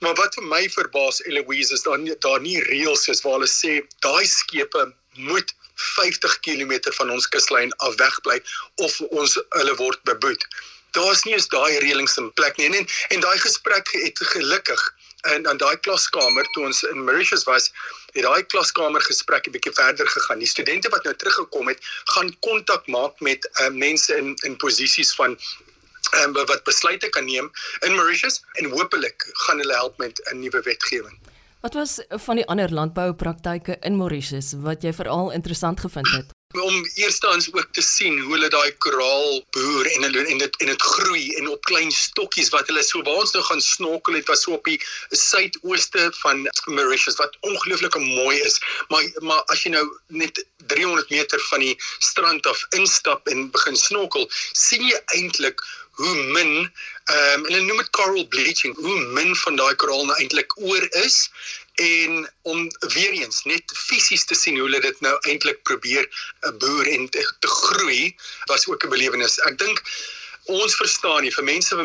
Maar 0.00 0.14
wat 0.14 0.34
vir 0.34 0.46
my 0.50 0.62
verbaas 0.70 1.22
Eloise 1.24 1.74
is 1.74 1.82
dan 1.82 2.06
daar 2.26 2.40
nie 2.40 2.60
reëls 2.68 3.08
is 3.08 3.22
waar 3.22 3.38
hulle 3.38 3.50
sê 3.50 3.80
daai 4.06 4.26
skepe 4.26 4.92
moet 5.30 5.54
50 5.74 6.38
km 6.40 6.78
van 6.98 7.10
ons 7.10 7.28
kuslyn 7.28 7.72
af 7.86 7.96
wegbly 8.02 8.40
of 8.86 9.00
ons 9.10 9.38
hulle 9.58 9.74
word 9.80 10.02
beboet. 10.10 10.46
Daar's 10.94 11.24
nie 11.26 11.34
eens 11.34 11.48
daai 11.50 11.78
reëlings 11.82 12.18
in 12.22 12.30
plek 12.38 12.56
nie 12.58 12.66
en 12.70 12.78
en, 12.80 12.86
en 13.16 13.24
daai 13.26 13.38
gesprek 13.38 13.90
het 13.92 14.22
gelukkig 14.34 14.84
in 15.32 15.48
aan 15.48 15.56
daai 15.56 15.76
klaskamer 15.80 16.46
toe 16.52 16.66
ons 16.68 16.82
in 16.90 17.04
Mauritius 17.04 17.46
was, 17.48 17.70
het 18.12 18.26
daai 18.26 18.44
klaskamer 18.52 19.02
gesprek 19.02 19.48
'n 19.48 19.54
bietjie 19.56 19.72
verder 19.72 20.08
gegaan. 20.08 20.38
Die 20.38 20.48
studente 20.48 20.88
wat 20.88 21.04
nou 21.04 21.14
teruggekom 21.16 21.68
het, 21.68 21.80
gaan 22.14 22.30
kontak 22.40 22.86
maak 22.86 23.20
met 23.20 23.48
uh, 23.60 23.68
mense 23.68 24.16
in 24.16 24.34
in 24.42 24.56
posisies 24.56 25.14
van 25.14 25.38
um, 26.22 26.32
wat 26.32 26.64
besluite 26.64 27.08
kan 27.08 27.24
neem 27.24 27.50
in 27.86 27.94
Mauritius 27.94 28.42
en 28.60 28.70
hopelik 28.70 29.28
gaan 29.46 29.58
hulle 29.58 29.74
help 29.74 29.98
met 29.98 30.20
'n 30.32 30.38
nuwe 30.38 30.62
wetgewing. 30.62 31.18
Wat 31.60 31.74
was 31.74 32.00
van 32.08 32.36
die 32.36 32.46
ander 32.46 32.72
landboupraktyke 32.72 33.76
in 33.80 33.96
Mauritius 33.96 34.52
wat 34.52 34.82
jy 34.82 34.92
veral 34.92 35.30
interessant 35.32 35.80
gevind 35.80 36.10
het? 36.12 36.33
Om 36.60 36.86
eerstens 36.94 37.48
ook 37.52 37.66
te 37.72 37.82
sien 37.82 38.18
hoe 38.20 38.32
hulle 38.32 38.48
daai 38.48 38.72
koraal 38.84 39.40
boer 39.56 39.90
en 39.90 40.06
hulle 40.06 40.24
en 40.34 40.38
dit 40.38 40.56
en 40.62 40.70
dit 40.72 40.82
groei 40.82 41.24
en 41.38 41.48
op 41.48 41.64
klein 41.70 41.92
stokkies 41.92 42.50
wat 42.54 42.68
hulle 42.70 42.82
so 42.86 43.02
waar 43.02 43.22
ons 43.22 43.34
nou 43.36 43.44
gaan 43.44 43.62
snorkel 43.64 44.18
het 44.18 44.28
was 44.30 44.44
so 44.46 44.56
op 44.58 44.64
die 44.70 44.78
suidooste 45.10 46.08
van 46.20 46.44
Mauritius 46.66 47.18
wat 47.20 47.36
ongelooflik 47.40 47.98
mooi 47.98 48.38
is. 48.40 48.60
Maar 48.88 49.04
maar 49.20 49.42
as 49.54 49.64
jy 49.64 49.74
nou 49.74 49.84
net 50.06 50.44
300 50.66 51.10
meter 51.10 51.40
van 51.50 51.64
die 51.66 51.74
strand 51.98 52.46
af 52.46 52.66
instap 52.78 53.28
en 53.28 53.50
begin 53.50 53.76
snorkel 53.76 54.30
sien 54.52 54.86
jy 54.88 55.00
eintlik 55.18 55.64
hoe 55.94 56.14
min 56.36 56.54
ehm 57.04 57.34
um, 57.34 57.42
hulle 57.44 57.60
noem 57.60 57.82
dit 57.82 57.90
coral 57.90 58.26
bleaching, 58.28 58.74
hoe 58.76 58.94
min 59.16 59.34
van 59.36 59.58
daai 59.60 59.74
koraal 59.78 60.06
nou 60.08 60.16
eintlik 60.18 60.56
oor 60.58 60.86
is 61.04 61.18
en 61.74 62.28
om 62.42 62.70
weer 62.94 63.12
eens 63.12 63.42
net 63.44 63.62
fisies 63.74 64.24
te 64.24 64.34
sien 64.34 64.58
hoe 64.58 64.66
hulle 64.68 64.80
dit 64.80 65.00
nou 65.00 65.14
eintlik 65.28 65.62
probeer 65.62 66.04
'n 66.04 66.52
uh, 66.52 66.58
boer 66.58 66.86
en 66.86 67.08
te, 67.08 67.22
te 67.38 67.48
groei 67.48 68.14
was 68.50 68.66
ook 68.66 68.84
'n 68.84 68.88
belewenis. 68.88 69.38
Ek 69.50 69.58
dink 69.58 69.82
ons 70.44 70.76
verstaan 70.76 71.22
nie 71.22 71.32
vir 71.32 71.44
mense 71.44 71.76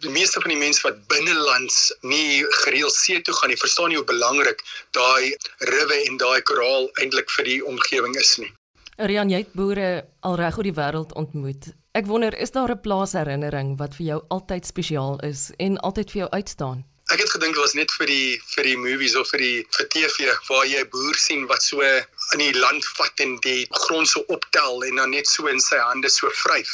die 0.00 0.10
meeste 0.10 0.40
van 0.40 0.50
die 0.50 0.58
mense 0.58 0.82
wat 0.82 1.06
binnelands 1.06 1.92
nie 2.02 2.44
gereeld 2.64 2.94
see 2.94 3.22
toe 3.22 3.34
gaan 3.34 3.48
nie, 3.48 3.56
verstaan 3.56 3.88
nie 3.88 3.96
hoe 3.96 4.06
belangrik 4.06 4.62
daai 4.90 5.36
riwe 5.58 5.98
en 6.06 6.16
daai 6.16 6.42
koraal 6.42 6.90
eintlik 7.00 7.30
vir 7.30 7.44
die 7.44 7.60
omgewing 7.64 8.16
is 8.16 8.36
nie. 8.38 8.52
Rian, 8.98 9.30
jy 9.30 9.44
het 9.44 9.52
boere 9.54 10.08
al 10.26 10.36
reg 10.36 10.56
oor 10.58 10.66
die 10.66 10.74
wêreld 10.74 11.12
ontmoet. 11.14 11.70
Ek 11.94 12.06
wonder, 12.06 12.34
is 12.34 12.50
daar 12.50 12.70
'n 12.70 12.80
plaasherinnering 12.80 13.78
wat 13.78 13.94
vir 13.94 14.06
jou 14.06 14.22
altyd 14.28 14.66
spesiaal 14.66 15.18
is 15.22 15.50
en 15.58 15.78
altyd 15.78 16.10
vir 16.10 16.20
jou 16.20 16.30
uitstaan? 16.30 16.84
Ek 17.08 17.22
het 17.22 17.30
gedink 17.32 17.54
dit 17.56 17.62
was 17.62 17.72
net 17.72 17.92
vir 17.96 18.10
die 18.10 18.36
vir 18.52 18.66
die 18.68 18.76
movies 18.76 19.14
of 19.16 19.30
vir 19.32 19.40
die 19.40 19.60
vir 19.76 19.86
TV 19.94 20.26
waar 20.48 20.66
jy 20.68 20.82
'n 20.84 20.90
boer 20.92 21.16
sien 21.16 21.46
wat 21.48 21.62
so 21.64 21.80
in 21.80 22.42
die 22.42 22.52
land 22.52 22.84
vat 22.98 23.22
en 23.24 23.38
die 23.46 23.64
grond 23.84 24.08
so 24.08 24.20
optel 24.28 24.84
en 24.84 25.00
dan 25.00 25.10
net 25.16 25.26
so 25.26 25.46
in 25.48 25.60
sy 25.60 25.78
hande 25.80 26.10
so 26.12 26.28
vryf. 26.42 26.68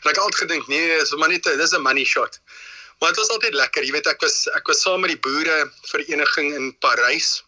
En 0.00 0.08
ek 0.10 0.16
het 0.16 0.22
altyd 0.24 0.40
gedink, 0.44 0.68
nee, 0.72 0.96
dis 0.98 1.12
maar 1.20 1.28
net 1.28 1.44
dis 1.44 1.76
'n 1.76 1.82
money 1.82 2.04
shot. 2.04 2.40
Maar 3.00 3.12
dit 3.12 3.20
was 3.20 3.28
altyd 3.28 3.54
lekker. 3.54 3.84
Jy 3.84 3.92
weet 3.92 4.06
ek 4.06 4.20
was 4.24 4.48
ek 4.56 4.66
was 4.66 4.80
saam 4.80 5.00
met 5.00 5.12
die 5.12 5.20
boere 5.20 5.70
vereniging 5.92 6.54
in 6.54 6.72
Parys 6.80 7.44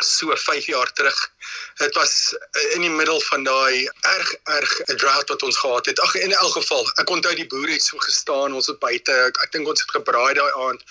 so 0.00 0.36
5 0.36 0.66
jaar 0.66 0.92
terug. 0.92 1.30
Dit 1.76 1.94
was 1.94 2.34
in 2.74 2.80
die 2.80 2.90
middel 2.90 3.20
van 3.20 3.44
daai 3.44 3.88
erg 4.00 4.34
erg 4.44 4.72
drought 4.84 5.28
wat 5.28 5.42
ons 5.42 5.58
gehad 5.58 5.86
het. 5.86 6.00
Ag 6.00 6.14
in 6.14 6.32
elk 6.32 6.52
geval, 6.52 6.88
ek 7.02 7.10
onthou 7.10 7.34
die 7.34 7.46
boere 7.46 7.72
het 7.72 7.82
so 7.82 7.98
gestaan, 7.98 8.54
ons 8.54 8.66
het 8.66 8.78
buite, 8.78 9.12
ek, 9.12 9.40
ek 9.44 9.52
dink 9.52 9.68
ons 9.68 9.80
het 9.80 9.90
gebraai 9.90 10.34
daai 10.38 10.52
aand. 10.66 10.84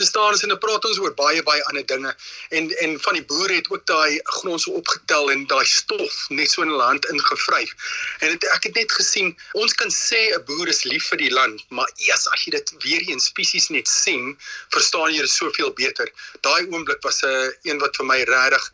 Gestaan 0.00 0.32
ons 0.32 0.42
en 0.42 0.54
dan 0.54 0.60
praat 0.62 0.84
ons 0.84 1.00
oor 1.02 1.14
baie 1.14 1.42
baie 1.42 1.64
ander 1.70 1.86
dinge 1.86 2.14
en 2.48 2.70
en 2.84 2.96
van 3.00 3.18
die 3.18 3.24
boere 3.24 3.58
het 3.58 3.70
ook 3.70 3.86
daai 3.86 4.20
grond 4.40 4.60
so 4.62 4.78
opgetel 4.80 5.30
en 5.34 5.46
daai 5.50 5.64
stof 5.66 6.16
net 6.28 6.50
so 6.50 6.62
in 6.62 6.72
hulle 6.72 6.88
hand 6.88 7.08
ingevryf. 7.12 7.74
En 8.20 8.30
het, 8.32 8.48
ek 8.56 8.70
het 8.70 8.80
net 8.80 8.92
gesien, 8.92 9.34
ons 9.52 9.74
kan 9.74 9.92
sê 9.92 10.22
'n 10.32 10.44
boer 10.48 10.68
is 10.68 10.84
lief 10.84 11.08
vir 11.12 11.18
die 11.18 11.32
land, 11.32 11.64
maar 11.70 11.90
eers 12.08 12.26
as 12.32 12.44
jy 12.44 12.56
dit 12.56 12.74
weer 12.84 13.02
eens 13.10 13.30
fisies 13.36 13.68
net 13.68 13.88
sien, 13.88 14.36
verstaan 14.74 15.12
jy 15.12 15.20
dit 15.20 15.30
soveel 15.30 15.72
beter. 15.72 16.10
Daai 16.40 16.66
oomblik 16.70 17.02
was 17.02 17.22
'n 17.22 17.28
uh, 17.28 17.50
een 17.62 17.78
wat 17.78 17.96
vir 17.96 18.06
my 18.06 18.24
regtig 18.48 18.72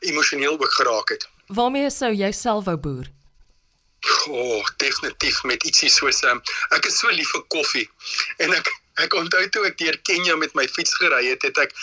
emosioneel 0.00 0.58
ook 0.60 0.72
geraak 0.72 1.08
het. 1.08 1.28
Waarmee 1.46 1.90
sou 1.90 2.12
jy 2.12 2.32
self 2.32 2.64
wou 2.64 2.76
boer? 2.76 3.06
Oh, 4.28 4.66
definitief 4.76 5.42
met 5.42 5.64
ietsie 5.66 5.90
soos 5.90 6.22
um, 6.22 6.42
ek 6.76 6.86
is 6.86 6.98
so 6.98 7.10
lief 7.10 7.30
vir 7.34 7.42
koffie 7.54 7.88
en 8.38 8.54
ek 8.54 8.70
ek 9.02 9.14
onthou 9.14 9.42
toe 9.54 9.64
ek 9.66 9.78
deur 9.80 9.98
Kenja 10.06 10.36
met 10.36 10.54
my 10.54 10.66
fiets 10.70 10.94
gery 11.00 11.24
het, 11.26 11.42
het 11.42 11.58
ek 11.58 11.74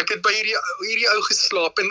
ek 0.00 0.12
het 0.14 0.22
by 0.26 0.32
hierdie 0.34 0.56
hierdie 0.84 1.08
ou 1.14 1.22
geslaap 1.28 1.80
en 1.80 1.88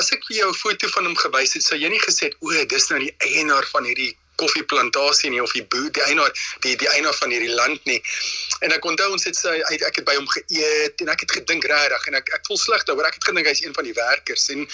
as 0.00 0.12
ek 0.16 0.24
vir 0.28 0.38
jou 0.38 0.48
'n 0.48 0.60
foto 0.62 0.88
van 0.94 1.08
hom 1.08 1.16
gewys 1.16 1.52
het, 1.56 1.64
sou 1.64 1.78
jy 1.78 1.90
nie 1.92 2.00
gesê 2.00 2.30
het 2.30 2.36
o, 2.40 2.52
dis 2.72 2.88
nou 2.90 3.00
die 3.04 3.14
eienaar 3.28 3.68
van 3.72 3.84
hierdie 3.84 4.14
koffieplantasie 4.40 5.30
nie 5.32 5.42
of 5.42 5.52
die 5.56 5.64
boer 5.72 5.90
die 5.96 6.04
eienaar 6.06 6.32
die 6.64 6.76
die 6.80 6.88
eienaar 6.94 7.16
van 7.18 7.32
hierdie 7.34 7.54
land 7.54 7.84
nie. 7.90 7.98
En 8.60 8.72
ek 8.76 8.84
onthou 8.84 9.10
ons 9.16 9.26
het 9.28 9.38
sy 9.38 9.56
ek 9.74 10.00
het 10.00 10.04
by 10.08 10.16
hom 10.18 10.28
geëet 10.32 11.04
en 11.04 11.12
ek 11.12 11.26
het 11.26 11.36
gedink 11.40 11.68
regtig 11.72 12.08
en 12.10 12.18
ek 12.20 12.32
ek 12.38 12.48
voel 12.48 12.60
sleg 12.62 12.86
daaroor. 12.88 13.08
Ek 13.08 13.18
het 13.20 13.28
gedink 13.30 13.50
hy's 13.50 13.64
een 13.64 13.76
van 13.76 13.88
die 13.88 13.96
werkers 13.96 14.48
en 14.54 14.66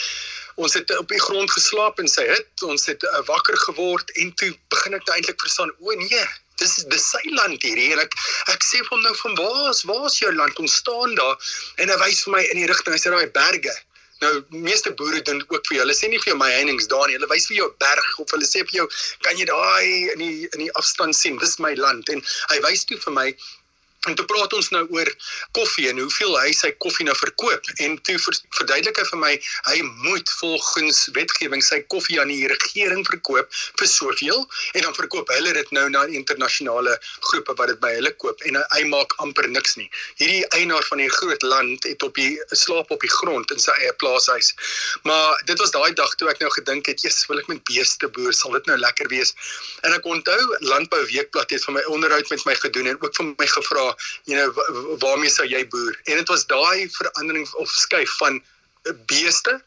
ons 0.60 0.74
het 0.76 0.90
op 0.98 1.08
die 1.08 1.20
grond 1.20 1.50
geslaap 1.50 2.00
in 2.02 2.10
sy 2.10 2.24
hut. 2.28 2.64
Ons 2.68 2.86
het 2.90 3.04
uh, 3.08 3.20
wakker 3.28 3.58
geword 3.66 4.10
en 4.22 4.32
toe 4.40 4.52
begin 4.74 4.98
ek 4.98 5.06
nou 5.06 5.16
eintlik 5.16 5.40
verstaan 5.46 5.72
o 5.80 5.96
nee, 6.00 6.26
dis 6.60 6.74
dis 6.92 7.06
sy 7.14 7.22
land 7.38 7.62
hierdie 7.64 7.92
en 7.94 8.02
ek 8.04 8.18
ek 8.52 8.66
sê 8.66 8.82
vir 8.82 8.92
hom 8.96 9.06
nou 9.06 9.14
van 9.22 9.38
waar 9.40 9.70
is 9.70 9.84
waar 9.88 10.10
is 10.10 10.18
jou 10.20 10.34
land? 10.34 10.60
Ons 10.62 10.76
staan 10.82 11.16
daar 11.18 11.54
en 11.78 11.94
hy 11.94 12.02
wys 12.04 12.26
vir 12.26 12.36
my 12.36 12.44
in 12.50 12.62
die 12.62 12.68
rigting. 12.70 12.94
Hy 12.94 13.02
sê 13.02 13.14
daai 13.14 13.32
berge. 13.38 13.74
Nou 14.22 14.32
meeste 14.54 14.92
boere 14.98 15.22
doen 15.26 15.40
ook 15.48 15.66
vir 15.66 15.76
jou. 15.76 15.82
Hulle 15.84 15.96
sê 15.98 16.10
nie 16.10 16.20
vir 16.22 16.32
jou 16.32 16.38
my 16.40 16.50
heininge 16.52 16.86
daar 16.90 17.08
nie. 17.08 17.16
Hulle 17.18 17.30
wys 17.32 17.48
vir 17.50 17.58
jou 17.62 17.70
berg 17.82 18.12
of 18.22 18.34
hulle 18.36 18.48
sê 18.48 18.62
vir 18.68 18.82
jou 18.82 18.86
kan 19.26 19.38
jy 19.38 19.48
daai 19.50 20.12
in 20.14 20.22
die 20.22 20.36
in 20.52 20.66
die 20.66 20.72
afstand 20.80 21.18
sien. 21.18 21.40
Dis 21.42 21.58
my 21.62 21.74
land 21.80 22.12
en 22.14 22.22
hy 22.52 22.60
wys 22.68 22.86
toe 22.88 23.00
vir 23.06 23.16
my 23.18 23.28
En 24.08 24.14
toe 24.18 24.24
praat 24.26 24.52
ons 24.58 24.68
nou 24.74 24.82
oor 24.96 25.08
koffie 25.54 25.86
en 25.88 26.00
hoeveel 26.02 26.32
hy 26.40 26.50
sy 26.58 26.72
koffie 26.82 27.04
nou 27.06 27.14
verkoop 27.14 27.68
en 27.84 27.92
toe 28.02 28.16
verduidelik 28.18 28.96
hy 28.98 29.04
vir 29.10 29.20
my 29.20 29.30
hy 29.68 29.76
moet 30.02 30.32
volgens 30.40 31.04
wetgewing 31.14 31.62
sy 31.62 31.78
koffie 31.92 32.18
aan 32.18 32.32
die 32.32 32.48
regering 32.50 33.04
verkoop 33.06 33.54
vir 33.78 33.90
soveel 33.90 34.42
en 34.74 34.86
dan 34.88 34.96
verkoop 34.96 35.30
hulle 35.36 35.52
dit 35.54 35.70
nou 35.76 35.84
na 35.94 36.02
internasionale 36.10 36.96
groepe 37.28 37.54
wat 37.60 37.70
dit 37.70 37.78
by 37.84 37.92
hulle 37.94 38.10
koop 38.24 38.42
en 38.48 38.58
hy 38.58 38.82
maak 38.90 39.14
amper 39.22 39.46
niks 39.52 39.78
nie. 39.78 39.86
Hierdie 40.18 40.42
eienaar 40.58 40.82
van 40.88 41.04
die 41.04 41.10
groot 41.20 41.46
land 41.46 41.86
het 41.86 42.02
op 42.02 42.18
die 42.18 42.34
slaap 42.50 42.90
op 42.90 43.06
die 43.06 43.12
grond 43.20 43.54
in 43.54 43.62
sy 43.62 43.76
eie 43.84 43.94
plaashuis. 44.02 44.50
Maar 45.06 45.38
dit 45.46 45.62
was 45.62 45.70
daai 45.76 45.94
dag 45.94 46.10
toe 46.18 46.30
ek 46.32 46.42
nou 46.42 46.50
gedink 46.56 46.90
het, 46.90 47.06
"Jesus, 47.06 47.26
wil 47.30 47.38
ek 47.38 47.46
met 47.46 47.62
beeste 47.70 48.08
boer, 48.08 48.32
sal 48.34 48.58
dit 48.58 48.66
nou 48.66 48.78
lekker 48.78 49.08
wees." 49.14 49.34
En 49.82 49.92
ek 49.92 50.04
onthou 50.04 50.40
Landbou 50.60 51.06
Weekblad 51.06 51.50
het 51.50 51.64
vir 51.64 51.74
my 51.74 51.84
onderhoud 51.86 52.28
met 52.30 52.44
my 52.44 52.54
gedoen 52.54 52.86
en 52.86 52.98
ook 52.98 53.14
vir 53.14 53.34
my 53.38 53.46
gevra 53.46 53.91
you 54.24 54.36
know 54.36 54.96
waarmee 54.98 55.30
sou 55.30 55.46
jy 55.48 55.66
boer? 55.68 56.00
En 56.04 56.16
dit 56.16 56.28
was 56.28 56.46
daai 56.46 56.88
verandering 56.90 57.46
of 57.52 57.70
skuif 57.70 58.16
van 58.16 58.42
beeste 59.06 59.62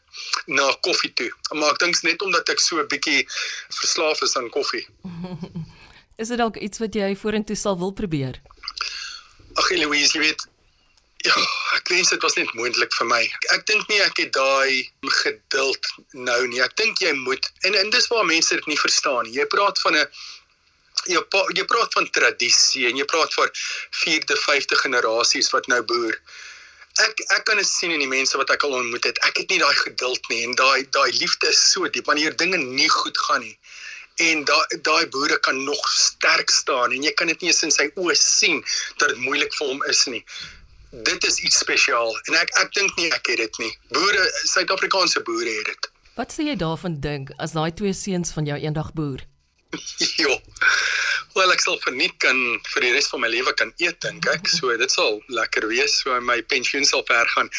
na 0.46 0.76
koffie 0.80 1.12
toe. 1.12 1.30
Maar 1.50 1.72
ek 1.72 1.78
dink 1.78 2.02
net 2.02 2.22
omdat 2.22 2.48
ek 2.48 2.60
so 2.60 2.80
'n 2.80 2.88
bietjie 2.88 3.24
verslaaf 3.80 4.20
is 4.22 4.36
aan 4.36 4.50
koffie. 4.50 4.86
Is 6.20 6.28
dit 6.28 6.38
dalk 6.38 6.56
iets 6.56 6.78
wat 6.78 6.94
jy 6.94 7.16
vorentoe 7.16 7.56
sal 7.56 7.78
wil 7.78 7.92
probeer? 7.92 8.40
Ag 9.54 9.70
Eloise 9.70 10.16
jy 10.16 10.20
weet 10.20 10.46
ja 11.26 11.34
ek 11.76 11.88
wens 11.92 12.08
dit 12.12 12.22
was 12.22 12.36
net 12.36 12.52
moontlik 12.54 12.92
vir 12.94 13.08
my. 13.10 13.22
Ek 13.56 13.66
dink 13.68 13.88
nie 13.88 14.00
ek 14.04 14.16
het 14.22 14.32
daai 14.32 14.88
geduld 15.22 15.92
nou 16.12 16.40
nie. 16.48 16.62
Ek 16.64 16.76
dink 16.80 17.00
jy 17.04 17.12
moet 17.12 17.50
en 17.68 17.74
en 17.74 17.90
dis 17.90 18.08
waar 18.12 18.24
mense 18.24 18.54
dit 18.54 18.66
nie 18.66 18.80
verstaan 18.80 19.24
nie. 19.26 19.36
Jy 19.40 19.46
praat 19.52 19.80
van 19.84 19.96
'n 19.96 20.06
jy 21.04 21.20
jy 21.54 21.64
praat 21.68 21.92
van 21.94 22.08
tradisie 22.10 22.86
en 22.88 22.98
jy 22.98 23.06
praat 23.10 23.32
van 23.34 23.50
vierde, 24.02 24.36
vyfde 24.44 24.78
generasies 24.82 25.50
wat 25.54 25.68
nou 25.72 25.82
boer. 25.82 26.16
Ek 27.04 27.20
ek 27.36 27.44
kan 27.44 27.60
dit 27.60 27.68
sien 27.68 27.92
in 27.92 28.00
die 28.00 28.10
mense 28.10 28.38
wat 28.40 28.50
ek 28.50 28.64
al 28.64 28.78
ontmoet 28.78 29.04
het. 29.04 29.18
Ek 29.28 29.36
het 29.42 29.52
nie 29.52 29.60
daai 29.60 29.74
geduld 29.82 30.30
nie 30.32 30.42
en 30.46 30.56
daai 30.56 30.86
daai 30.96 31.10
liefde 31.20 31.52
is 31.52 31.60
so 31.72 31.88
diep 31.88 32.08
wanneer 32.08 32.36
dinge 32.36 32.58
nie 32.62 32.88
goed 32.88 33.18
gaan 33.28 33.44
nie. 33.44 33.56
En 34.26 34.44
daai 34.48 34.80
daai 34.88 35.06
boere 35.12 35.36
kan 35.44 35.58
nog 35.64 35.88
sterk 35.92 36.50
staan 36.50 36.92
en 36.96 37.04
jy 37.04 37.12
kan 37.12 37.28
dit 37.32 37.44
nie 37.44 37.52
eens 37.52 37.62
in 37.68 37.74
sy 37.74 37.90
oë 38.00 38.16
sien 38.16 38.62
dat 38.96 39.12
dit 39.12 39.20
moeilik 39.26 39.52
vir 39.58 39.74
hom 39.74 39.84
is 39.92 40.06
nie. 40.08 40.24
Dit 41.04 41.24
is 41.28 41.38
iets 41.44 41.60
spesiaal 41.60 42.16
en 42.30 42.40
ek 42.40 42.56
ek 42.64 42.72
dink 42.72 42.96
nie 42.96 43.12
ek 43.12 43.28
het 43.34 43.44
dit 43.44 43.62
nie. 43.66 43.72
Boere, 43.92 44.24
Suid-Afrikaanse 44.48 45.20
boere 45.28 45.60
het 45.60 45.72
dit. 45.74 45.92
Wat 46.16 46.32
sê 46.32 46.48
jy 46.48 46.56
daarvan 46.56 46.96
dink 47.04 47.34
as 47.36 47.52
daai 47.52 47.74
twee 47.76 47.92
seuns 47.92 48.32
van 48.32 48.48
jou 48.48 48.56
eendag 48.56 48.94
boer? 48.96 49.20
Jo. 50.22 50.40
Wel 51.36 51.52
ek 51.52 51.60
sal 51.60 51.76
verniet 51.82 52.14
kan 52.22 52.38
vir 52.72 52.84
die 52.86 52.92
res 52.94 53.10
van 53.12 53.20
my 53.20 53.28
lewe 53.28 53.52
kan 53.60 53.72
eet 53.82 53.98
dink 54.04 54.24
ek. 54.32 54.48
So 54.48 54.72
dit 54.80 54.92
sal 54.92 55.20
lekker 55.38 55.66
wees. 55.68 55.98
So 56.00 56.16
my 56.24 56.38
pensioen 56.52 56.86
sal 56.88 57.04
ver 57.08 57.28
gaan. 57.34 57.50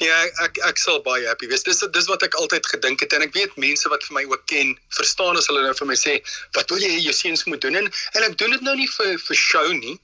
Nee, 0.00 0.08
ek 0.08 0.42
ek, 0.46 0.60
ek 0.70 0.80
sal 0.80 1.02
baie 1.04 1.28
happy 1.28 1.50
wees. 1.50 1.66
Dis 1.66 1.84
dis 1.94 2.10
wat 2.10 2.24
ek 2.24 2.38
altyd 2.40 2.66
gedink 2.72 3.04
het 3.04 3.16
en 3.16 3.26
ek 3.26 3.36
weet 3.36 3.56
mense 3.60 3.92
wat 3.92 4.04
vir 4.08 4.20
my 4.20 4.24
ook 4.32 4.44
ken, 4.50 4.74
verstaan 4.96 5.36
as 5.36 5.48
hulle 5.52 5.64
nou 5.66 5.74
vir 5.76 5.90
my 5.92 5.98
sê, 5.98 6.18
"Wat 6.56 6.70
wil 6.72 6.80
jy 6.80 6.92
hê 6.96 7.00
jou 7.04 7.16
seuns 7.16 7.44
moet 7.44 7.60
doen?" 7.60 7.76
En, 7.82 7.90
en 8.16 8.22
ek 8.30 8.38
doen 8.38 8.56
dit 8.56 8.64
nou 8.64 8.76
nie 8.76 8.88
vir 8.96 9.18
vir 9.18 9.36
show 9.36 9.66
nie. 9.72 9.98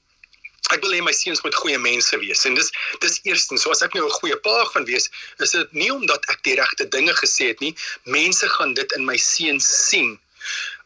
Ek 0.73 0.81
wil 0.81 0.93
hê 0.97 1.01
my 1.05 1.13
seuns 1.13 1.43
moet 1.45 1.55
goeie 1.55 1.77
mense 1.77 2.17
wees. 2.21 2.45
En 2.45 2.55
dis 2.57 2.71
dis 3.01 3.19
eerstens, 3.29 3.61
so 3.61 3.71
as 3.71 3.81
ek 3.85 3.93
nou 3.93 4.05
'n 4.05 4.17
goeie 4.21 4.37
pa 4.37 4.65
gaan 4.73 4.85
wees, 4.85 5.09
is 5.39 5.51
dit 5.51 5.73
nie 5.73 5.89
omdat 5.93 6.25
ek 6.29 6.43
die 6.43 6.55
regte 6.61 6.85
dinge 6.89 7.13
gesê 7.13 7.49
het 7.53 7.59
nie. 7.61 7.75
Mense 8.05 8.49
gaan 8.49 8.73
dit 8.73 8.91
in 8.97 9.05
my 9.05 9.17
seuns 9.17 9.65
sien 9.89 10.19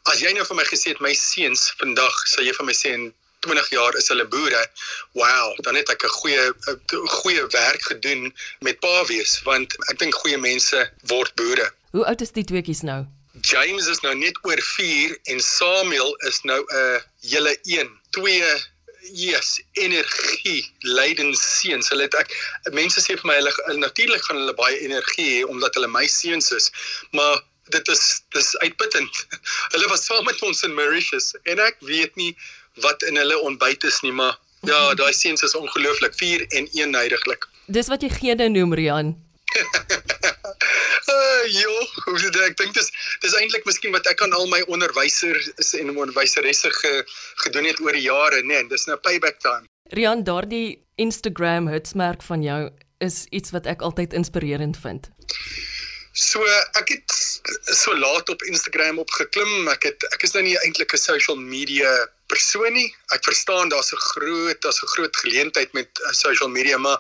as 0.04 0.22
jy 0.22 0.32
nou 0.34 0.46
vir 0.46 0.56
my 0.56 0.64
gesê 0.64 0.94
het 0.94 1.02
my 1.02 1.14
seuns 1.14 1.74
vandag 1.80 2.16
sal 2.28 2.44
jy 2.44 2.54
vir 2.54 2.66
my 2.66 2.74
sê 2.74 2.94
in 2.98 3.14
20 3.46 3.70
jaar 3.72 3.96
is 3.96 4.08
hulle 4.12 4.26
boere. 4.28 4.60
Wow, 5.16 5.56
dan 5.64 5.76
het 5.76 5.90
ek 5.90 6.04
'n 6.04 6.16
goeie 6.20 6.54
goeie 7.22 7.46
werk 7.48 7.84
gedoen 7.92 8.34
met 8.60 8.80
pa 8.80 9.06
wees 9.06 9.42
want 9.44 9.76
ek 9.92 10.00
dink 10.00 10.16
goeie 10.16 10.38
mense 10.38 10.92
word 11.08 11.36
boere. 11.36 11.72
Hoe 11.92 12.06
oud 12.06 12.22
is 12.22 12.32
die 12.32 12.44
tweeetjies 12.44 12.82
nou? 12.82 13.06
James 13.42 13.88
is 13.88 14.02
nou 14.02 14.16
net 14.16 14.36
oor 14.44 14.62
4 14.62 15.18
en 15.24 15.40
Samuel 15.40 16.16
is 16.28 16.42
nou 16.44 16.60
'n 16.60 17.02
hele 17.22 17.58
1. 17.64 17.90
Twee 18.12 18.44
Yes, 19.14 19.62
energie, 19.72 20.74
leiden 20.80 21.34
seuns. 21.34 21.90
Hulle 21.90 22.04
het 22.04 22.14
ek 22.14 22.30
mense 22.74 23.02
sê 23.02 23.16
vir 23.18 23.26
my 23.26 23.36
hulle 23.40 23.78
natuurlik 23.78 24.22
gaan 24.22 24.38
hulle 24.38 24.54
baie 24.54 24.78
energie 24.86 25.30
hê 25.40 25.46
omdat 25.48 25.74
hulle 25.74 25.88
my 25.88 26.06
seuns 26.08 26.52
is, 26.52 26.70
maar 27.12 27.42
dit 27.76 27.88
is 27.88 28.04
dis 28.36 28.58
uitputtend. 28.66 29.26
Hulle 29.74 29.88
was 29.92 30.06
saam 30.06 30.26
met 30.26 30.42
ons 30.42 30.64
in 30.68 30.74
Mauritius 30.78 31.34
en 31.44 31.62
ek 31.64 31.80
weet 31.86 32.16
nie 32.20 32.34
wat 32.84 33.04
in 33.04 33.18
hulle 33.20 33.38
ontbyt 33.44 33.84
is 33.84 34.00
nie, 34.06 34.14
maar 34.16 34.38
ja, 34.68 34.94
daai 34.96 35.14
seuns 35.14 35.44
is 35.44 35.56
ongelooflik, 35.56 36.14
vier 36.20 36.46
en 36.56 36.70
een 36.74 36.96
heiliglik. 36.96 37.48
Dis 37.68 37.90
wat 37.92 38.04
jy 38.06 38.10
gene 38.14 38.50
noem, 38.50 38.74
Rian. 38.78 39.16
uh, 41.14 41.44
jo, 41.50 41.74
ek 42.46 42.58
dink 42.60 42.76
dis 42.78 42.92
dis 43.24 43.36
eintlik 43.42 43.66
miskien 43.66 43.94
wat 43.96 44.08
ek 44.10 44.22
aan 44.26 44.36
al 44.38 44.48
my 44.52 44.62
onderwysers 44.70 45.74
en 45.80 45.92
onderwyseresse 45.96 46.72
ge, 46.82 46.94
gedoen 47.46 47.68
het 47.70 47.82
oor 47.84 47.98
die 47.98 48.06
jare, 48.06 48.44
nê, 48.44 48.62
nee, 48.62 48.70
dis 48.72 48.86
nou 48.90 48.98
payback 49.06 49.42
time. 49.44 49.66
Rian, 49.96 50.24
daardie 50.24 50.78
Instagram 51.02 51.68
hitsmerk 51.72 52.22
van 52.26 52.46
jou 52.46 52.62
is 53.00 53.24
iets 53.34 53.54
wat 53.56 53.66
ek 53.66 53.82
altyd 53.86 54.14
inspirerend 54.14 54.78
vind. 54.78 55.10
So 56.14 56.42
ek 56.80 56.90
het 56.90 57.14
so 57.78 57.94
laat 57.98 58.30
op 58.30 58.42
Instagram 58.44 59.00
opgeklim. 59.00 59.68
Ek 59.70 59.84
het 59.84 60.06
ek 60.14 60.24
is 60.26 60.34
nou 60.34 60.44
nie 60.44 60.58
eintlik 60.66 60.94
'n 60.94 60.98
social 60.98 61.38
media 61.38 62.10
persoon 62.28 62.74
nie. 62.74 62.96
Ek 63.14 63.24
verstaan 63.24 63.70
daar's 63.70 63.94
'n 63.94 64.02
groot 64.14 64.62
daar's 64.62 64.82
'n 64.82 64.88
groot 64.88 65.16
geleentheid 65.18 65.74
met 65.74 65.90
uh, 66.02 66.12
social 66.12 66.50
media, 66.50 66.78
maar 66.78 66.98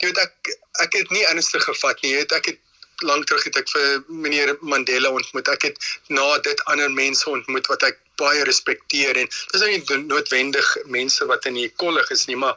jy 0.00 0.08
weet 0.08 0.18
ek 0.18 0.56
ek 0.80 0.92
het 0.92 1.10
nie 1.10 1.26
ernstig 1.26 1.64
gevat 1.64 2.00
nie. 2.02 2.10
Jy 2.12 2.16
weet 2.16 2.32
ek 2.32 2.46
het 2.46 2.58
lank 3.04 3.26
terug 3.26 3.44
het 3.44 3.56
ek 3.56 3.68
vir 3.68 4.04
meneer 4.08 4.56
Mandela 4.60 5.10
ontmoet. 5.10 5.48
Ek 5.48 5.62
het 5.62 5.76
na 6.08 6.38
dit 6.38 6.64
ander 6.64 6.90
mense 6.90 7.28
ontmoet 7.28 7.66
wat 7.66 7.82
ek 7.82 7.98
baie 8.16 8.44
respekteer 8.44 9.16
en 9.16 9.28
dis 9.52 9.60
nou 9.60 9.70
nie 9.70 10.06
noodwendig 10.08 10.76
mense 10.86 11.26
wat 11.26 11.44
in 11.44 11.54
die 11.54 11.68
kollig 11.76 12.10
is 12.10 12.26
nie, 12.26 12.36
maar 12.36 12.56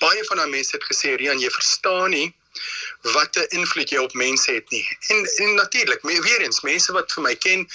baie 0.00 0.24
van 0.24 0.36
daai 0.36 0.50
mense 0.50 0.76
het 0.76 0.84
gesê 0.84 1.16
Rian, 1.16 1.40
jy 1.40 1.50
verstaan 1.50 2.10
nie 2.10 2.34
wat 3.00 3.36
'n 3.36 3.46
invloed 3.48 3.90
jy 3.90 3.98
op 3.98 4.12
mense 4.12 4.52
het 4.52 4.70
nie. 4.70 4.86
En, 5.08 5.24
en 5.36 5.54
natuurlik, 5.54 6.02
weer 6.02 6.40
eens, 6.40 6.60
mense 6.60 6.92
wat 6.92 7.12
vir 7.12 7.22
my 7.22 7.34
ken, 7.36 7.68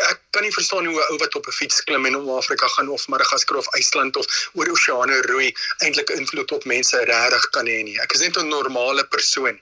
ek 0.00 0.20
kan 0.30 0.42
nie 0.42 0.52
verstaan 0.52 0.86
hoe 0.86 1.00
'n 1.00 1.10
ou 1.12 1.18
wat 1.18 1.34
op 1.34 1.46
'n 1.46 1.52
fiets 1.52 1.84
klim 1.84 2.06
en 2.06 2.16
om 2.16 2.30
Afrika 2.30 2.66
gaan 2.66 2.88
of 2.88 3.08
Madagaskar 3.08 3.56
of 3.56 3.68
IJsland 3.74 4.16
of 4.16 4.26
oor 4.52 4.68
oseane 4.68 5.20
roei 5.20 5.54
eintlik 5.78 6.10
invloed 6.10 6.52
op 6.52 6.64
mense 6.64 6.96
regtig 7.04 7.48
kan 7.50 7.66
hê 7.66 7.82
nie. 7.82 8.00
Ek 8.00 8.12
is 8.12 8.20
net 8.20 8.36
'n 8.36 8.48
normale 8.48 9.04
persoon. 9.04 9.60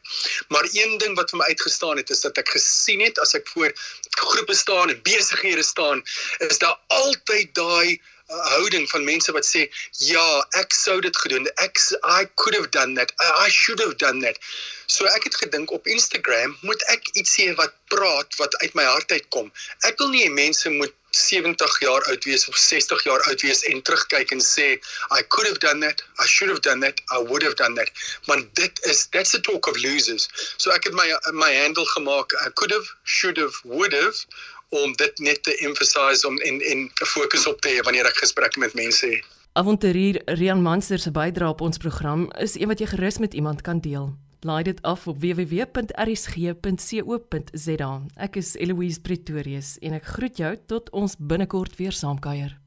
Maar 0.48 0.68
een 0.72 0.98
ding 0.98 1.16
wat 1.16 1.30
vir 1.30 1.38
my 1.38 1.44
uitgestaan 1.44 1.96
het 1.96 2.10
is 2.10 2.20
dat 2.20 2.38
ek 2.38 2.48
gesien 2.48 3.00
het 3.00 3.18
as 3.18 3.34
ek 3.34 3.48
voor 3.48 3.72
groepe 4.10 4.54
staan 4.54 4.90
en 4.90 5.02
besighede 5.02 5.62
staan, 5.62 6.02
is 6.38 6.58
daar 6.58 6.78
altyd 6.86 7.54
daai 7.54 8.00
houding 8.30 8.88
van 8.90 9.04
mense 9.04 9.32
wat 9.32 9.46
sê 9.46 9.66
ja, 9.98 10.26
ek 10.60 10.74
sou 10.74 11.00
dit 11.00 11.16
gedoen. 11.16 11.48
Ek 11.64 11.78
I 12.04 12.26
could 12.36 12.54
have 12.54 12.70
done 12.70 12.94
that. 12.94 13.12
I, 13.20 13.46
I 13.46 13.48
should 13.48 13.80
have 13.80 13.96
done 13.96 14.20
that. 14.20 14.38
So 14.86 15.06
ek 15.06 15.26
het 15.28 15.36
gedink 15.42 15.70
op 15.70 15.86
Instagram 15.86 16.56
moet 16.66 16.82
ek 16.94 17.10
iets 17.14 17.36
sê 17.38 17.50
wat 17.58 17.74
praat 17.90 18.34
wat 18.38 18.56
uit 18.62 18.74
my 18.74 18.86
hart 18.86 19.12
uitkom. 19.12 19.52
Ek 19.86 19.98
wil 19.98 20.10
nie 20.14 20.30
mense 20.30 20.70
moet 20.70 20.94
70 21.10 21.78
jaar 21.82 22.04
oud 22.10 22.24
wees 22.24 22.46
of 22.48 22.56
60 22.56 23.02
jaar 23.02 23.22
oud 23.30 23.42
wees 23.42 23.64
en 23.70 23.82
terugkyk 23.82 24.30
en 24.30 24.42
sê 24.42 24.68
I 25.10 25.22
could 25.28 25.46
have 25.46 25.58
done 25.58 25.80
that, 25.80 26.02
I 26.22 26.26
should 26.26 26.50
have 26.50 26.62
done 26.62 26.80
that, 26.86 27.00
I 27.10 27.18
would 27.18 27.42
have 27.42 27.56
done 27.56 27.74
that. 27.74 27.90
Want 28.26 28.54
dit 28.54 28.84
is 28.86 29.06
that's 29.12 29.32
the 29.32 29.40
talk 29.40 29.66
of 29.66 29.76
losers. 29.82 30.28
So 30.56 30.70
ek 30.70 30.86
het 30.86 30.94
my 30.94 31.10
my 31.32 31.50
handle 31.50 31.86
gemaak 31.96 32.34
I 32.46 32.50
could 32.54 32.70
have, 32.70 32.86
should 33.02 33.36
have, 33.38 33.54
would 33.64 33.92
have 33.92 34.14
om 34.70 34.92
dit 34.92 35.18
net 35.18 35.42
te 35.42 35.56
emphasize 35.66 36.26
om 36.26 36.38
en 36.38 36.60
en 36.60 36.78
'n 36.78 37.06
fokus 37.06 37.46
op 37.46 37.60
te 37.60 37.68
hê 37.68 37.80
wanneer 37.84 38.06
ek 38.06 38.16
gesprekke 38.16 38.58
met 38.58 38.74
mense 38.74 39.06
het. 39.06 39.24
Avonturier 39.52 40.22
Rian 40.24 40.62
Manster 40.62 40.98
se 40.98 41.10
bydrae 41.10 41.48
op 41.48 41.60
ons 41.60 41.76
program 41.76 42.30
is 42.38 42.54
een 42.54 42.68
wat 42.68 42.78
jy 42.78 42.86
gerus 42.86 43.18
met 43.18 43.34
iemand 43.34 43.60
kan 43.60 43.80
deel. 43.80 44.14
Laai 44.40 44.62
dit 44.62 44.82
af 44.82 45.06
op 45.06 45.20
www.rsg.co.za. 45.20 45.62
Ek 48.14 48.36
is 48.36 48.54
Eloise 48.54 49.00
Pretorius 49.00 49.78
en 49.80 49.92
ek 49.92 50.04
groet 50.04 50.36
jou 50.36 50.56
tot 50.66 50.90
ons 50.90 51.14
binnekort 51.18 51.76
weer 51.76 51.92
saamkuier. 51.92 52.59